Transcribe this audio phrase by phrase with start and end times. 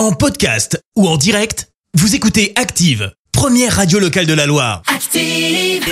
[0.00, 4.80] En podcast ou en direct, vous écoutez Active, première radio locale de la Loire.
[4.86, 5.84] Active!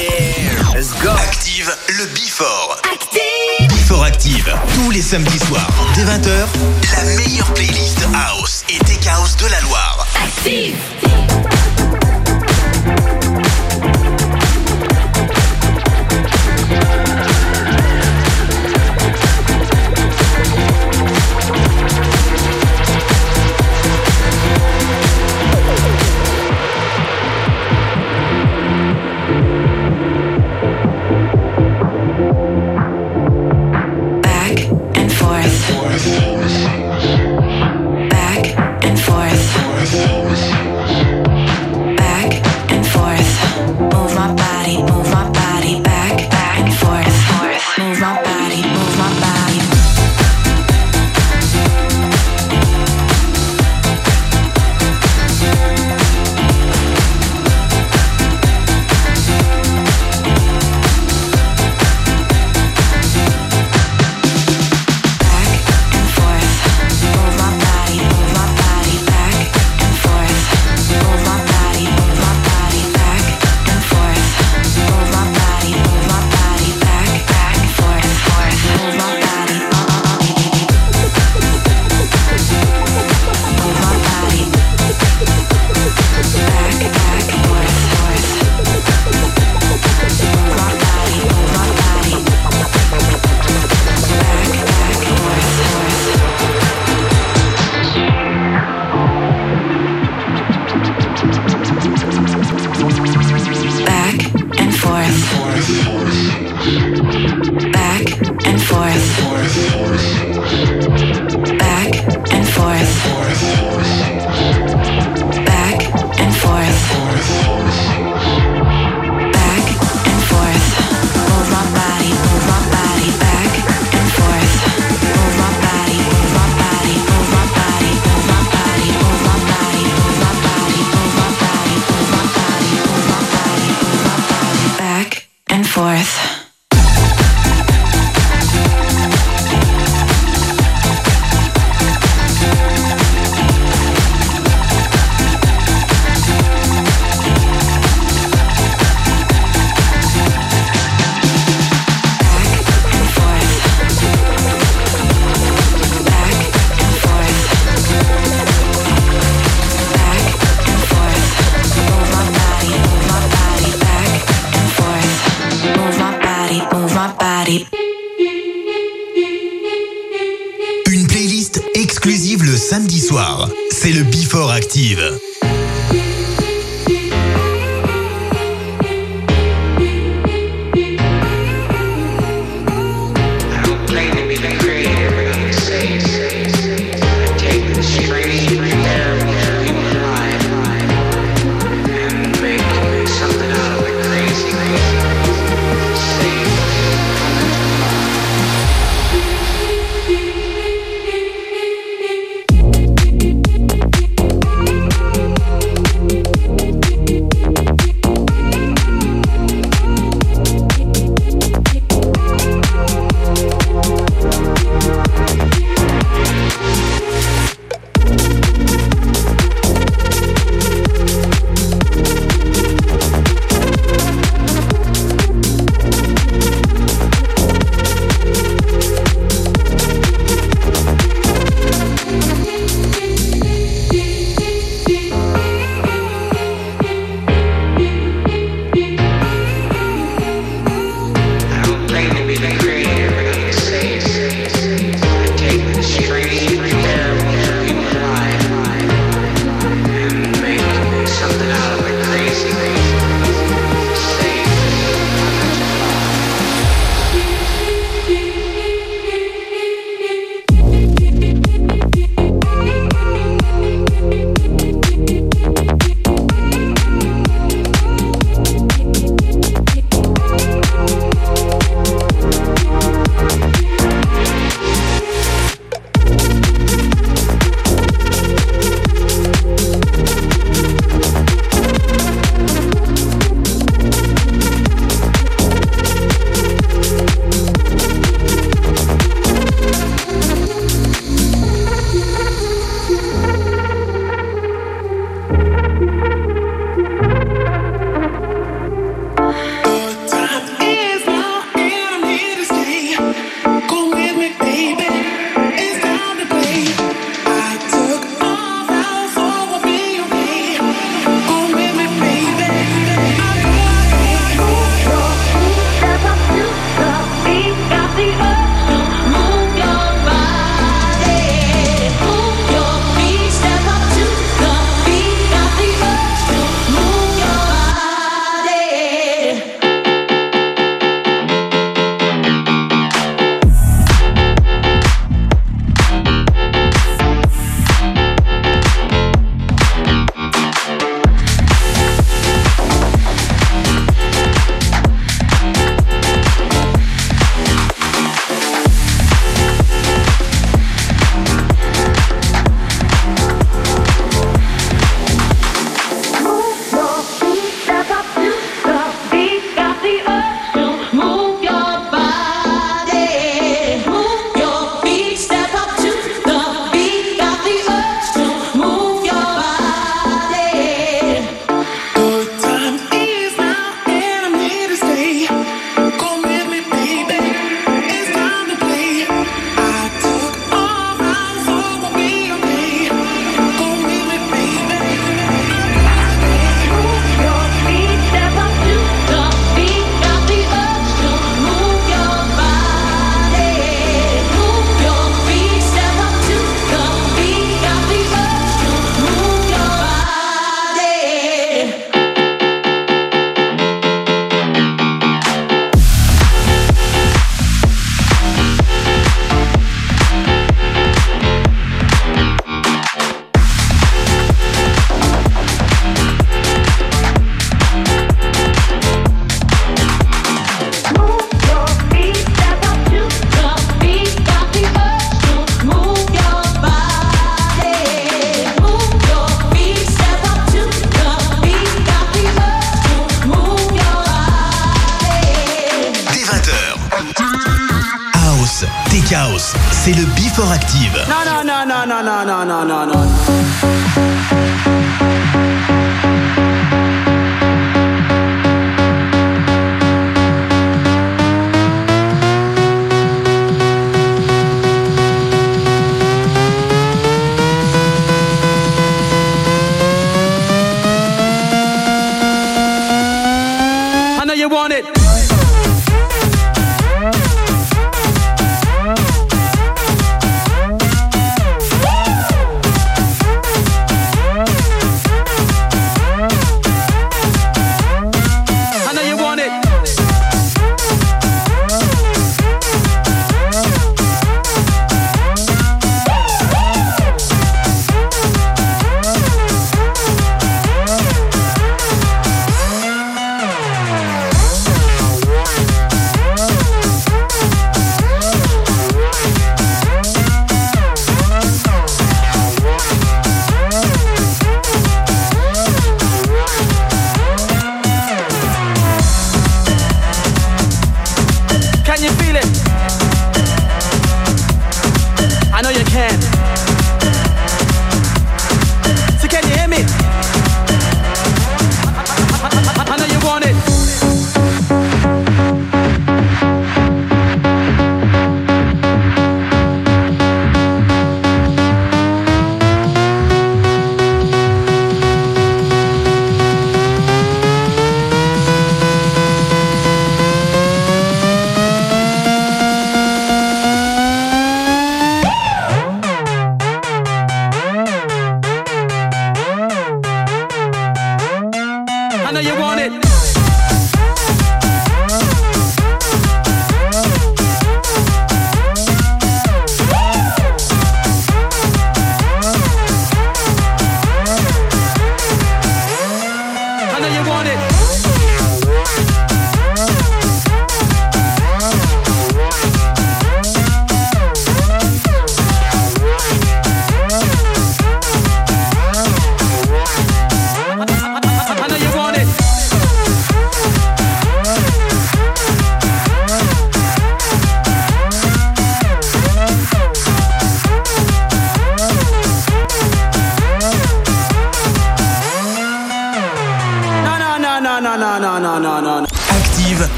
[0.75, 1.11] Let's go.
[1.11, 2.81] Active, le Bifort.
[2.91, 3.69] Active!
[3.69, 6.47] Before Active, tous les samedis soirs, dès 20h,
[6.97, 10.07] la meilleure playlist House et Tech House de la Loire.
[10.25, 11.48] Active!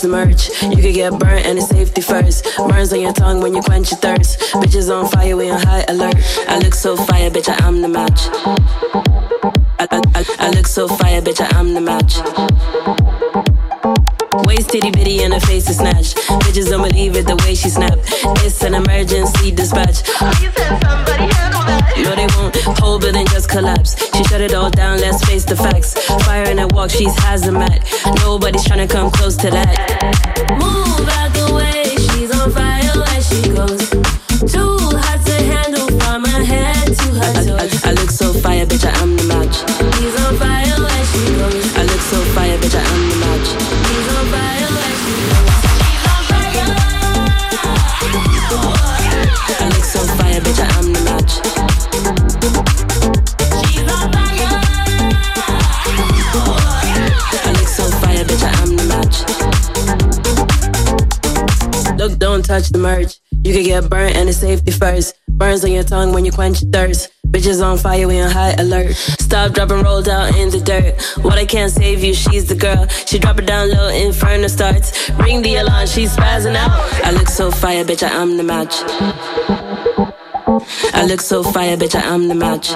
[0.00, 0.62] The merch.
[0.62, 2.46] You could get burnt and it's safety first.
[2.56, 4.40] Burns on your tongue when you quench your thirst.
[4.54, 6.14] Bitches on fire, we on high alert.
[6.48, 8.28] I look so fire, bitch, I am the match.
[9.78, 12.99] I, I, I, I look so fire, bitch, I am the match.
[14.44, 16.16] Waist titty bitty and her face is snatched.
[16.42, 17.98] Bitches don't believe it the way she snap.
[18.44, 20.02] It's an emergency dispatch.
[20.04, 21.94] Please have somebody handle that.
[22.04, 22.56] No, they won't.
[22.78, 23.96] Whole building just collapse.
[24.16, 24.98] She shut it all down.
[25.00, 25.94] Let's face the facts.
[26.24, 27.84] Fire in her walk, she's hazmat.
[28.24, 29.76] Nobody's trying to come close to that.
[30.58, 31.96] Move out the way.
[32.08, 33.90] She's on fire when she goes.
[34.50, 35.29] Too hot to
[62.78, 63.20] merch.
[63.44, 65.14] You could get burnt and it's safety first.
[65.28, 67.10] Burns on your tongue when you quench your thirst.
[67.28, 68.94] Bitches on fire, we on high alert.
[68.94, 71.00] Stop, drop, and roll down in the dirt.
[71.24, 72.88] What I can't save you, she's the girl.
[72.88, 75.08] She drop it down low, inferno starts.
[75.10, 76.72] Ring the alarm, she's spazzing out.
[77.04, 78.74] I look so fire, bitch, I am the match.
[80.92, 82.70] I look so fire, bitch, I am the match.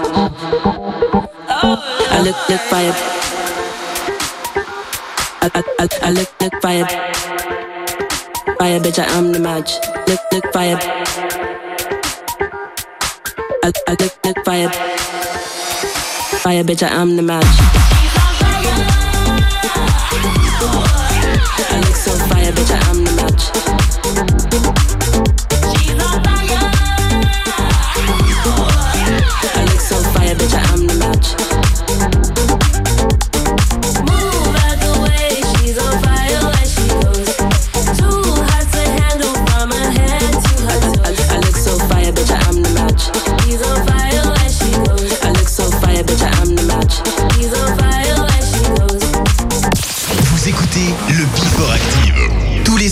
[2.06, 2.92] I look, look fire.
[5.42, 7.63] I, I, I, I look, look fire.
[8.64, 9.72] Fire, bitch, I am the match.
[10.08, 10.78] Look, look fire.
[13.62, 14.70] I, I look, look fire.
[16.40, 17.44] Fire, bitch, I am the match.
[21.68, 23.12] I look so fire, bitch, I am the
[25.28, 25.33] match.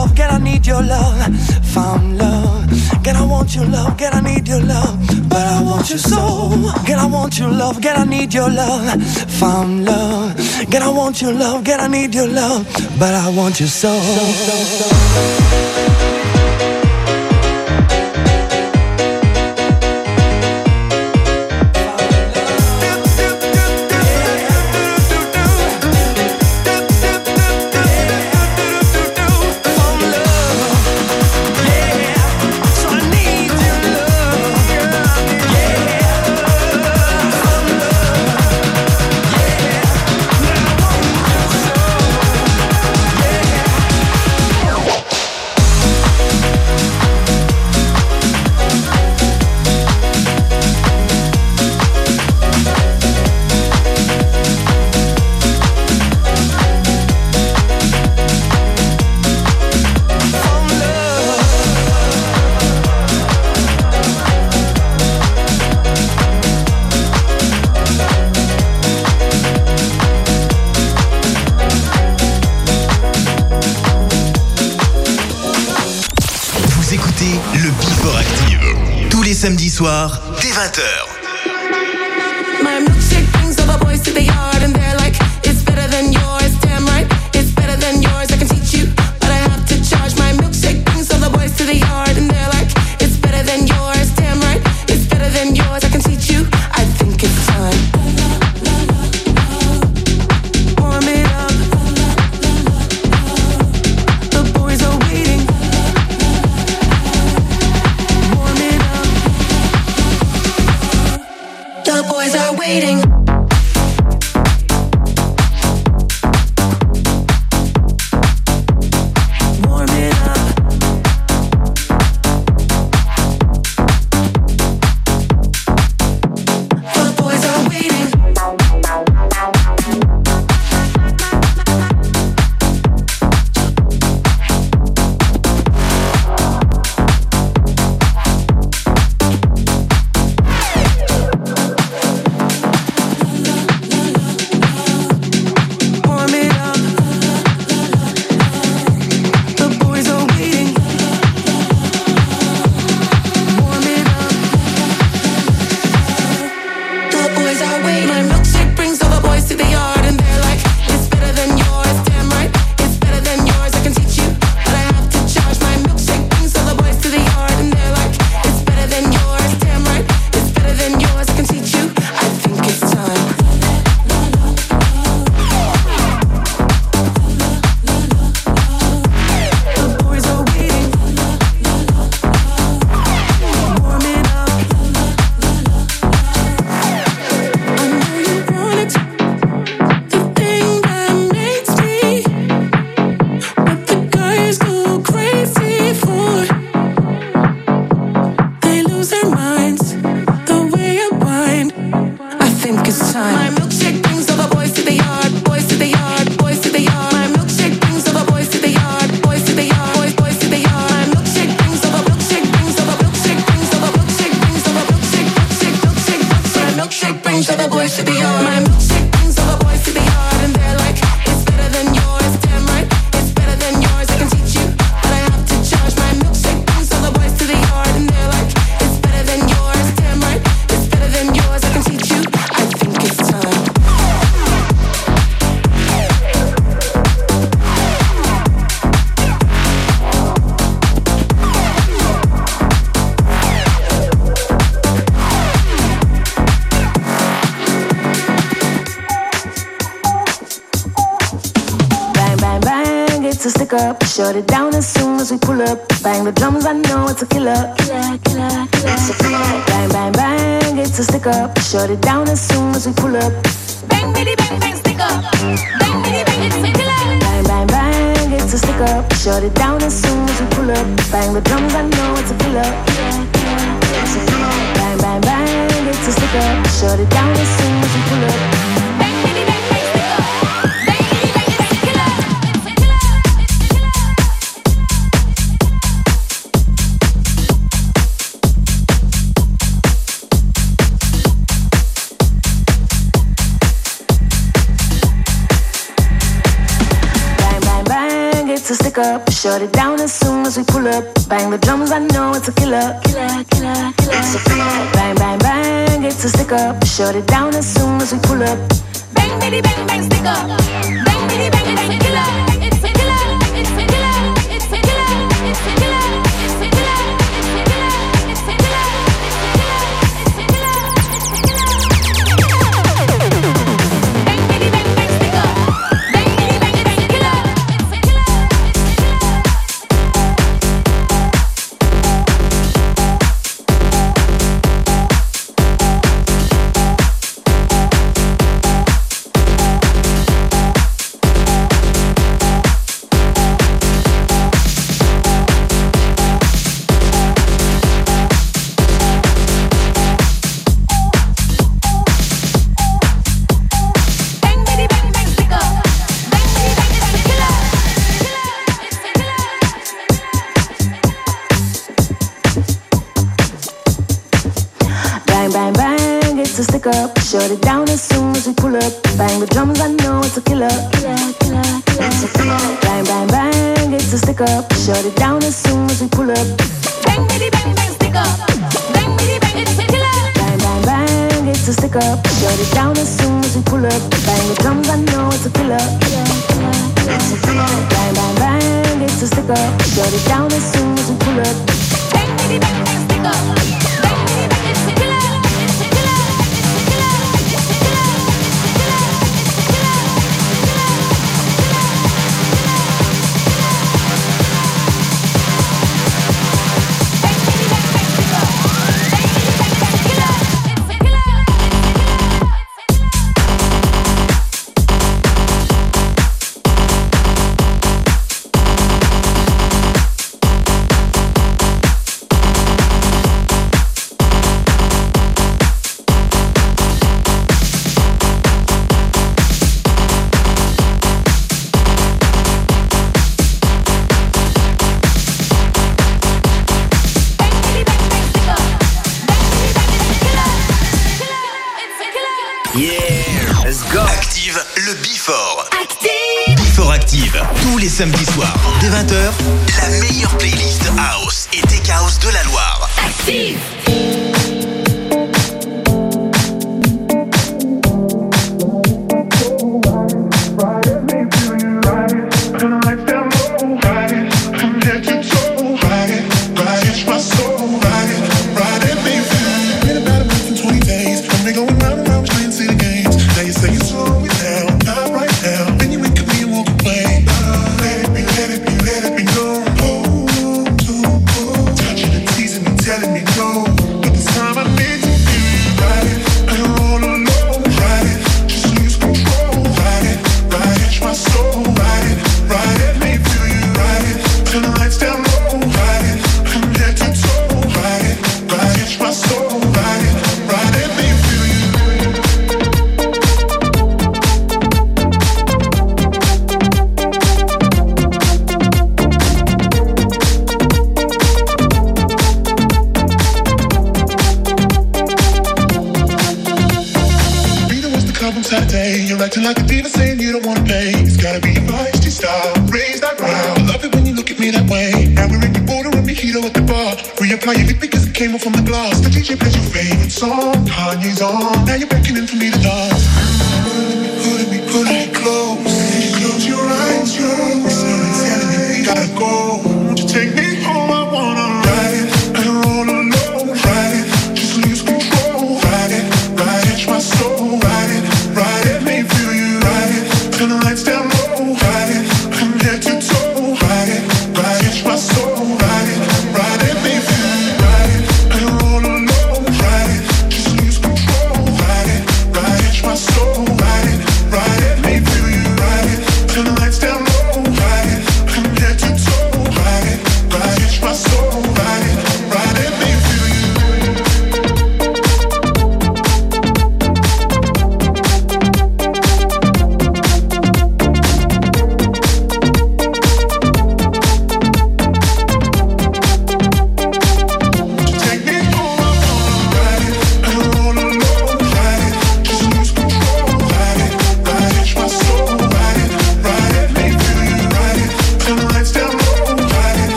[0.00, 1.36] love, girl, I need your love.
[1.74, 4.96] Found love, girl, I want your love, girl, I need your love.
[5.28, 6.50] But I want your soul,
[6.86, 9.02] girl, I want your love, girl, I need your love.
[9.40, 10.36] Found love,
[10.70, 12.64] girl, I want your love, girl, I need your love.
[12.98, 14.00] But I want your soul.
[14.00, 16.19] soul, soul, soul.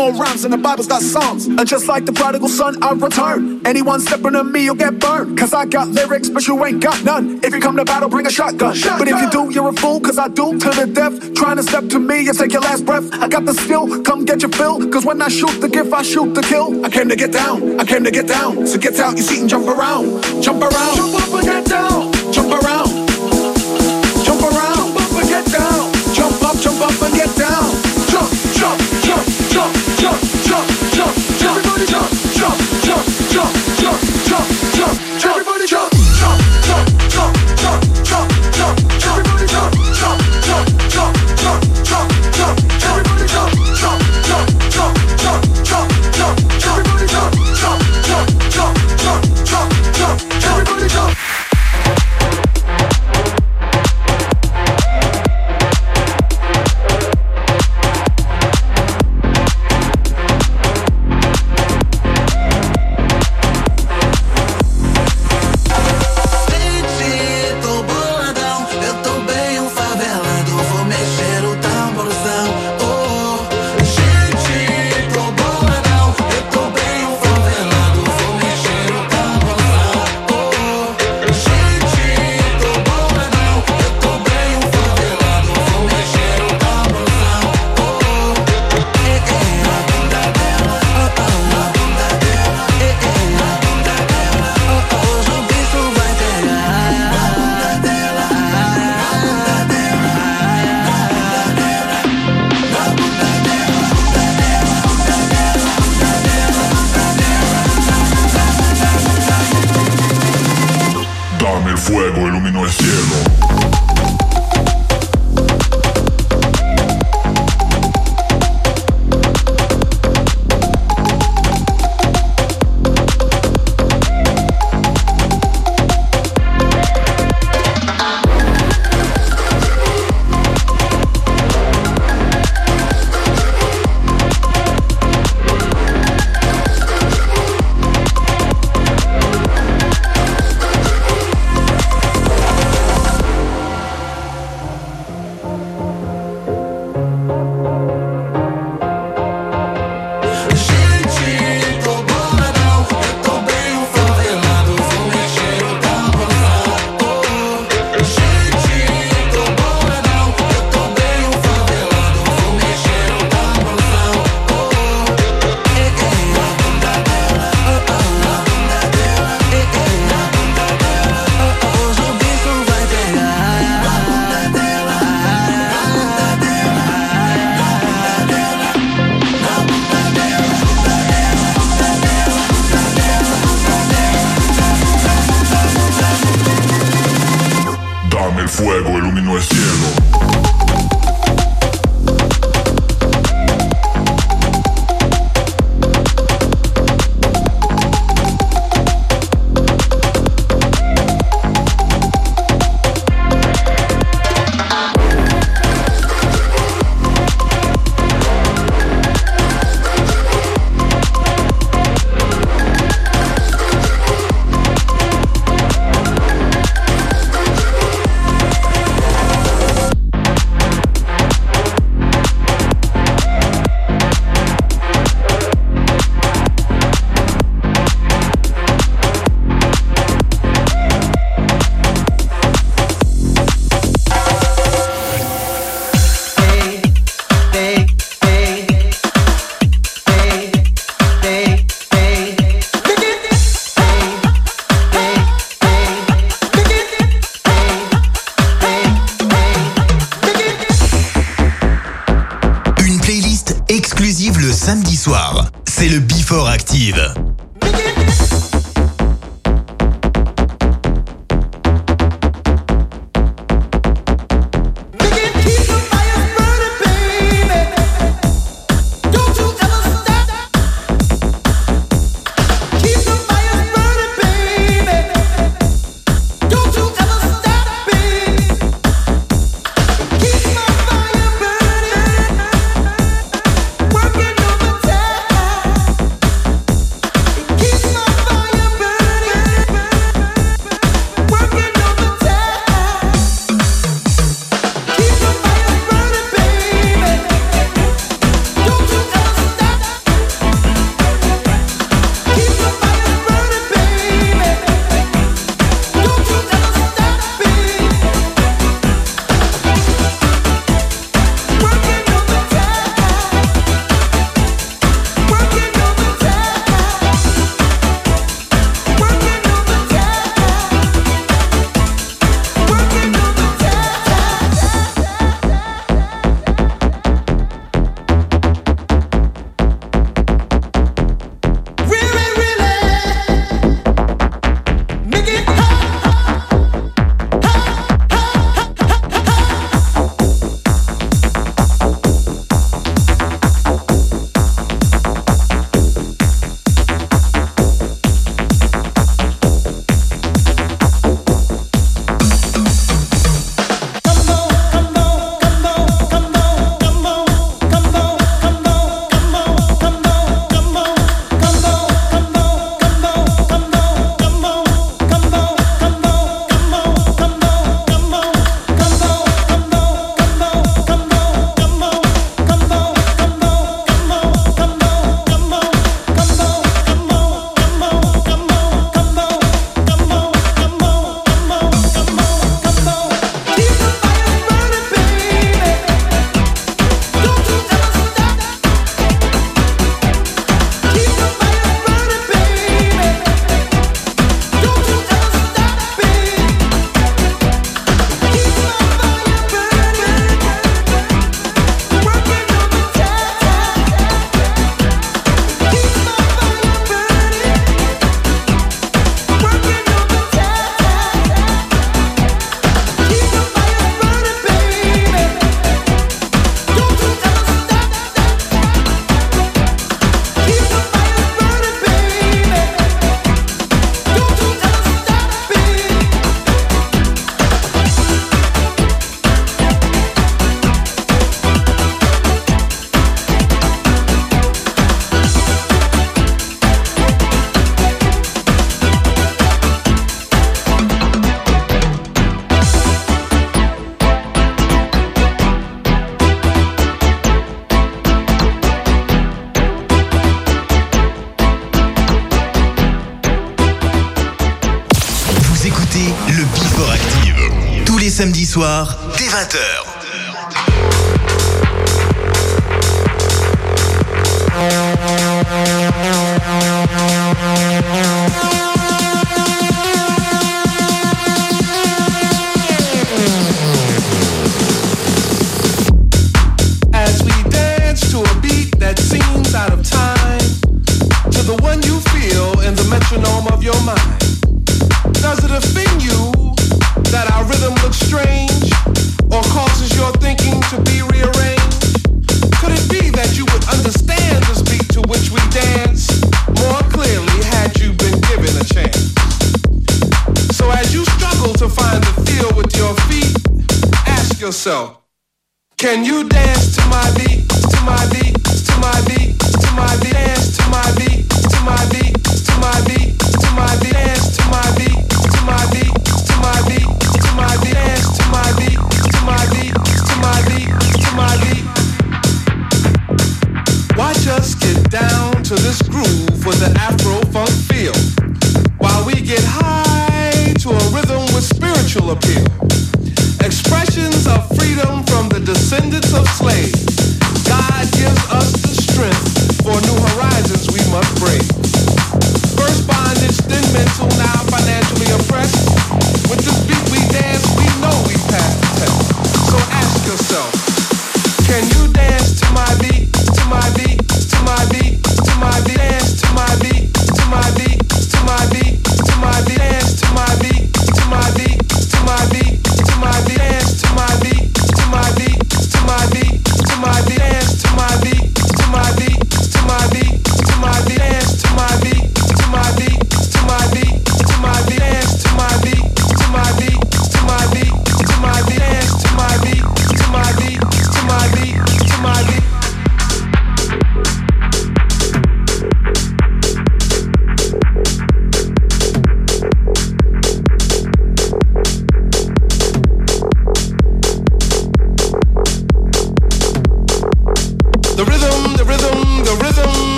[0.00, 1.44] more rhymes than the Bible's got psalms.
[1.46, 3.60] And just like the prodigal son, I return.
[3.66, 5.36] Anyone stepping on me, you'll get burned.
[5.38, 7.40] Cause I got lyrics, but you ain't got none.
[7.44, 8.74] If you come to battle, bring a shotgun.
[8.98, 11.34] But if you do, you're a fool, cause I do to the death.
[11.34, 13.12] Trying to step to me and take your last breath.
[13.12, 14.88] I got the skill, come get your fill.
[14.90, 16.84] Cause when I shoot the gift, I shoot the kill.
[16.86, 18.66] I came to get down, I came to get down.
[18.66, 20.06] So get out your seat and jump around.
[20.42, 20.96] Jump around.
[20.96, 21.09] Jump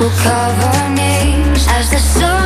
[0.00, 2.43] we'll cover names as the sun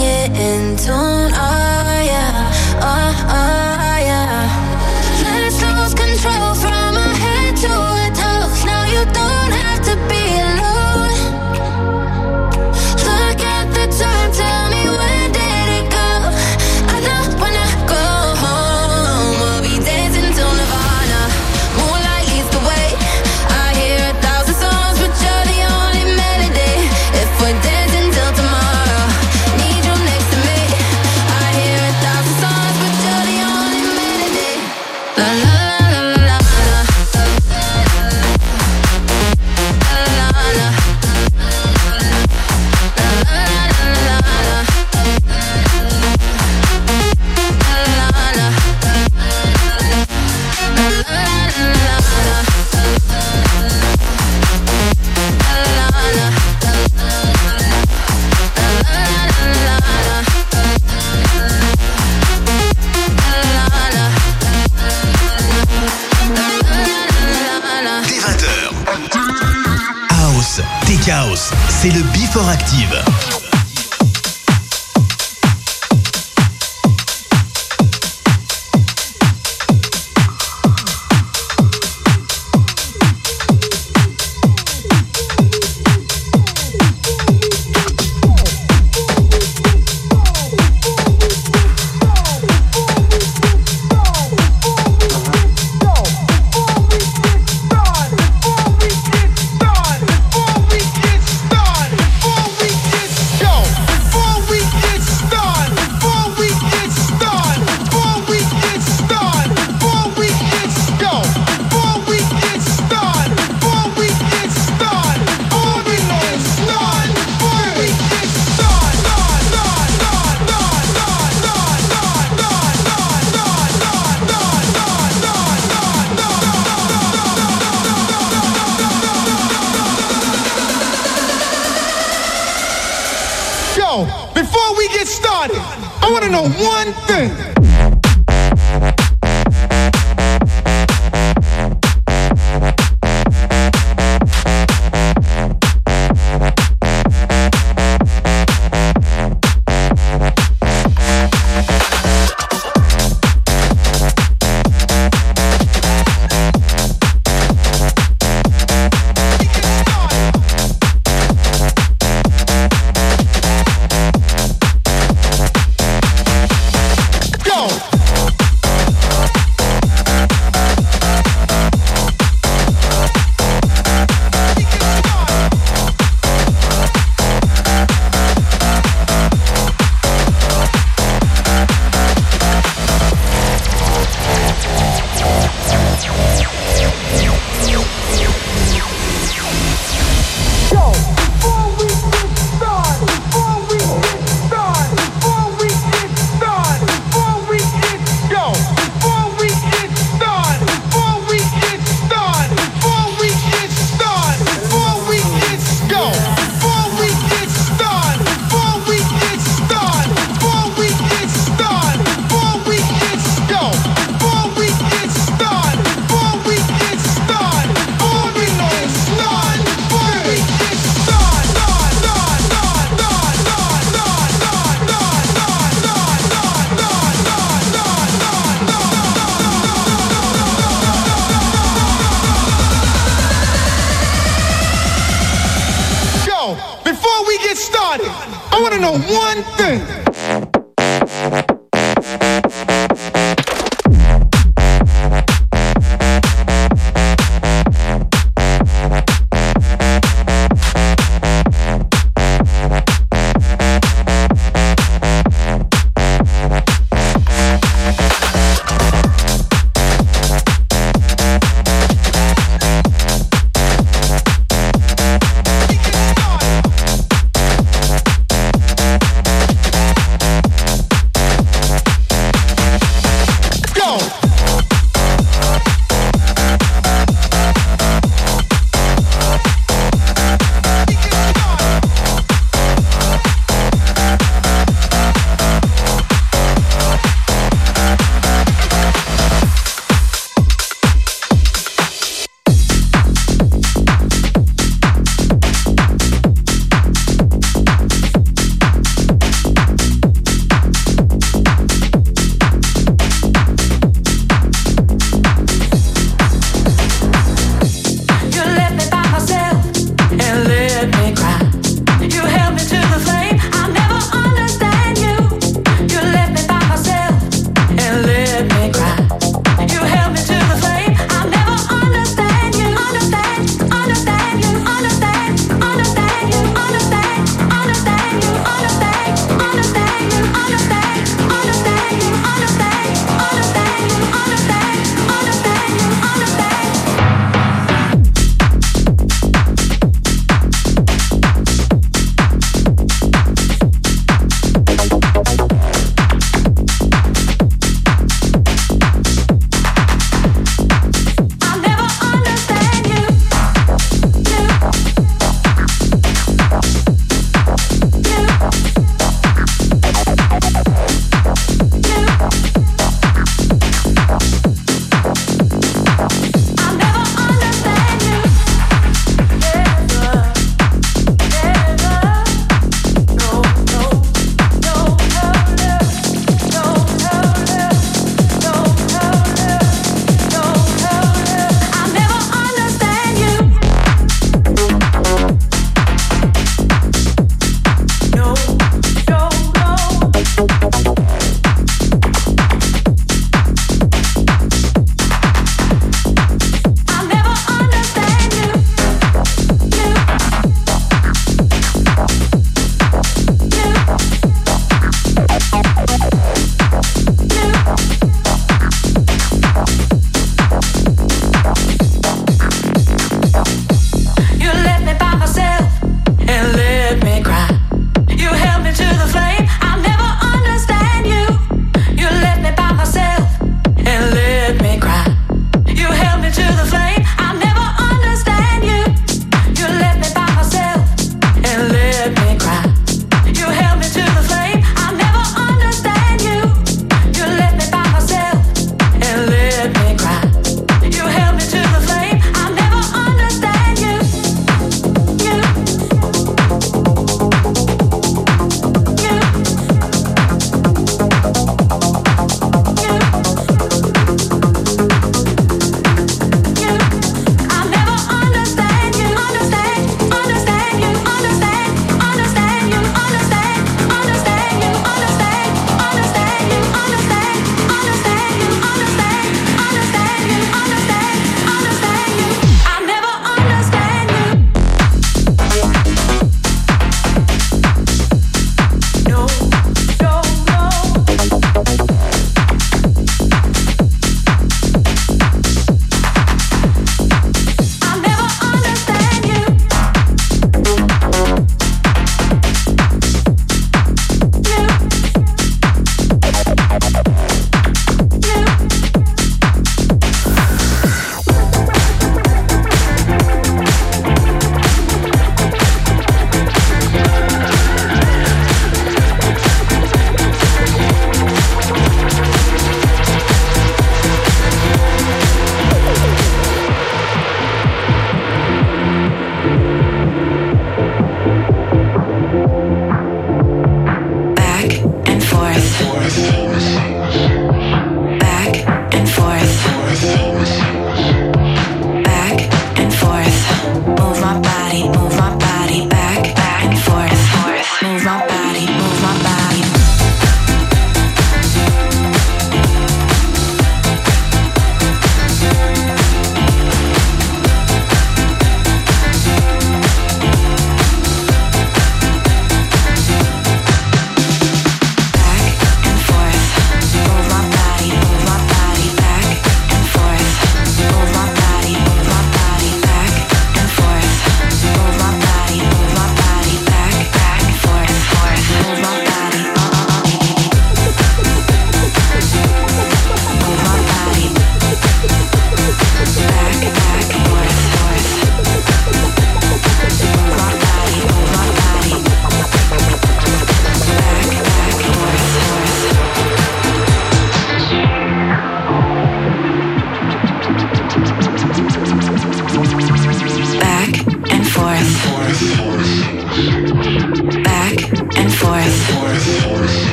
[0.00, 1.32] it in tune.
[1.34, 1.65] Oh.